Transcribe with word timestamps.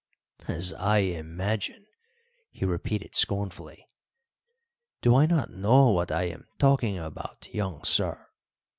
"As 0.47 0.73
I 0.79 0.97
imagine!" 0.97 1.85
he 2.49 2.65
repeated 2.65 3.13
scornfully. 3.13 3.87
"Do 5.01 5.15
I 5.15 5.27
not 5.27 5.51
know 5.51 5.91
what 5.91 6.11
I 6.11 6.23
am 6.23 6.47
talking 6.57 6.97
about, 6.97 7.47
young 7.53 7.83
sir? 7.83 8.25